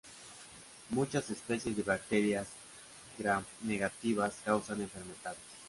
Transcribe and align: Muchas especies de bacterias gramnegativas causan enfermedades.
Muchas 0.89 1.29
especies 1.29 1.77
de 1.77 1.83
bacterias 1.83 2.47
gramnegativas 3.19 4.33
causan 4.43 4.81
enfermedades. 4.81 5.37